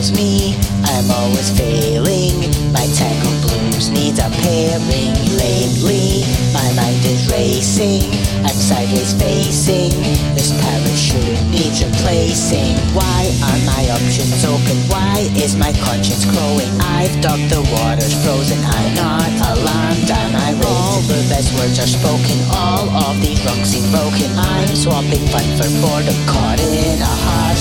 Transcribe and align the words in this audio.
knows 0.00 0.12
me. 0.16 0.56
I'm 0.84 1.10
always 1.10 1.50
failing. 1.52 2.32
My 2.72 2.86
tangled 2.96 3.40
blues 3.44 3.90
needs 3.90 4.18
a 4.18 4.30
pairing. 4.40 5.12
Lately, 5.36 6.24
my 6.56 6.68
mind 6.72 7.04
is 7.04 7.28
racing. 7.30 8.08
I'm 8.40 8.56
sideways 8.56 9.12
facing. 9.12 9.92
This 10.32 10.56
parachute 10.56 11.40
needs 11.52 11.84
replacing. 11.84 12.76
Why 12.96 13.28
aren't 13.44 13.64
my 13.66 13.84
options 13.92 14.44
open? 14.44 14.76
Why 14.88 15.28
is 15.36 15.56
my 15.56 15.72
conscience 15.84 16.24
crowing? 16.24 16.70
I've 16.80 17.20
docked 17.20 17.52
the 17.52 17.60
water's 17.60 18.16
frozen. 18.24 18.58
I'm 18.64 18.94
not 18.96 19.32
alarmed. 19.52 20.08
Am 20.08 20.32
I 20.32 20.50
All 20.64 21.00
the 21.12 21.20
best 21.28 21.52
words 21.60 21.78
are 21.78 21.92
spoken. 21.98 22.38
All 22.56 22.88
of 22.88 23.20
these 23.20 23.44
wrongs 23.44 23.68
seem 23.68 23.84
broken. 23.92 24.32
I'm 24.32 24.72
swapping 24.74 25.26
fun 25.28 25.44
for 25.60 25.68
boredom. 25.84 26.16
Caught 26.24 26.60
in 26.60 27.00
a 27.00 27.14
harsh 27.28 27.59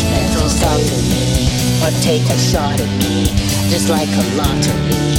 or 1.90 2.02
take 2.02 2.22
a 2.30 2.38
shot 2.38 2.80
at 2.80 2.92
me, 3.02 3.26
just 3.74 3.90
like 3.90 4.10
a 4.10 4.26
lottery. 4.38 5.10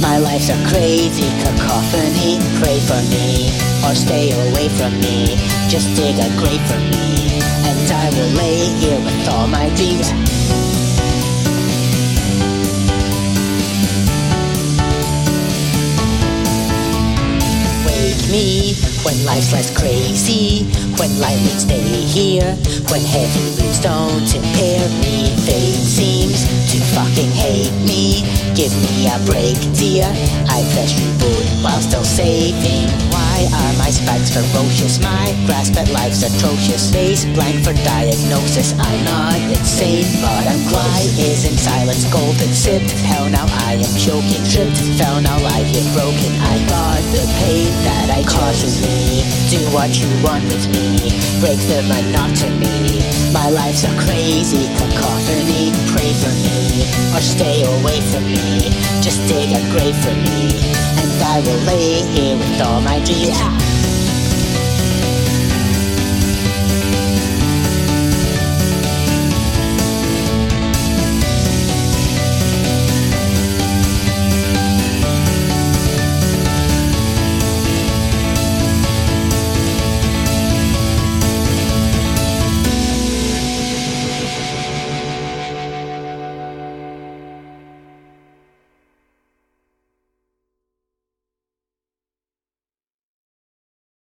My 0.00 0.18
life's 0.18 0.50
a 0.50 0.58
crazy 0.68 1.28
cacophony. 1.40 2.36
Pray 2.60 2.78
for 2.84 3.00
me 3.08 3.48
or 3.86 3.94
stay 3.94 4.28
away 4.50 4.68
from 4.68 4.92
me. 5.00 5.36
Just 5.72 5.88
dig 5.96 6.16
a 6.20 6.28
grave 6.36 6.60
for 6.68 6.80
me, 6.92 7.40
and 7.64 7.80
I 7.88 8.10
will 8.12 8.32
lay 8.36 8.68
here 8.76 9.00
with 9.00 9.28
all 9.28 9.48
my 9.48 9.68
dreams. 9.76 10.12
Wake 17.86 18.22
me 18.30 18.74
when 19.04 19.16
life's 19.24 19.52
less 19.52 19.70
crazy, 19.72 20.64
when 21.00 21.08
light 21.20 21.40
leads 21.40 21.62
stay 21.62 21.80
here, 21.80 22.54
when 22.90 23.00
heavy 23.00 23.44
leaves 23.56 23.80
don't 23.80 24.28
Give 28.58 28.74
me 28.82 29.06
a 29.06 29.14
break, 29.22 29.54
dear. 29.78 30.02
I 30.50 30.66
press 30.74 30.90
reboot 30.98 31.46
while 31.62 31.78
still 31.78 32.02
saving. 32.02 32.90
Why 33.14 33.46
are 33.54 33.74
my 33.78 33.86
spikes 33.86 34.34
ferocious? 34.34 34.98
My 34.98 35.30
grasp 35.46 35.78
at 35.78 35.88
life's 35.94 36.26
atrocious. 36.26 36.90
Face 36.90 37.24
blank 37.38 37.62
for 37.62 37.70
diagnosis. 37.86 38.74
I'm 38.74 39.04
not 39.06 39.38
insane, 39.54 40.10
but 40.18 40.42
I'm 40.42 40.58
close. 40.66 40.82
Why 40.82 41.06
isn't 41.22 41.54
silence 41.54 42.02
golden? 42.10 42.50
Sipped, 42.50 42.90
hell 43.06 43.30
now 43.30 43.46
I 43.70 43.78
am 43.78 43.94
choking. 43.94 44.42
Tripped, 44.50 44.82
fell 44.98 45.22
now 45.22 45.38
I 45.38 45.62
get 45.70 45.86
broken. 45.94 46.34
I 46.42 46.58
got 46.66 46.98
the 47.14 47.22
pain 47.38 47.70
that 47.86 48.10
I 48.10 48.26
causes 48.26 48.82
me. 48.82 49.22
Do 49.54 49.62
what 49.70 49.94
you 50.02 50.10
want 50.18 50.42
with 50.50 50.66
me. 50.74 51.14
Break 51.38 51.62
the 51.70 51.86
monotony. 51.86 53.06
My 53.30 53.50
life's 53.50 53.84
a 53.84 53.92
crazy 54.02 54.66
a 59.54 59.60
grave 59.70 59.96
for 59.96 60.14
me, 60.14 60.72
and 61.00 61.22
I 61.22 61.40
will 61.40 61.62
lay 61.64 62.02
here 62.02 62.36
with 62.36 62.60
all 62.60 62.80
my 62.80 63.02
dreams. 63.04 63.67